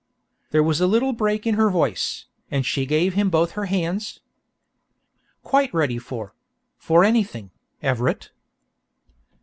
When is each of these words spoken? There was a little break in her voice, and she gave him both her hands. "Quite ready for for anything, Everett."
There 0.49 0.63
was 0.63 0.81
a 0.81 0.87
little 0.87 1.13
break 1.13 1.45
in 1.45 1.53
her 1.53 1.69
voice, 1.69 2.25
and 2.49 2.65
she 2.65 2.87
gave 2.87 3.13
him 3.13 3.29
both 3.29 3.51
her 3.51 3.65
hands. 3.65 4.19
"Quite 5.43 5.71
ready 5.75 5.99
for 5.99 6.33
for 6.79 7.03
anything, 7.03 7.51
Everett." 7.83 8.31